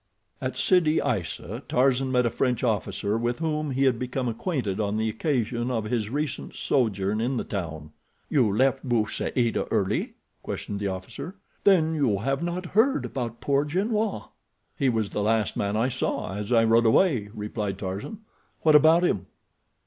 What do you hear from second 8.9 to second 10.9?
Saada early?" questioned the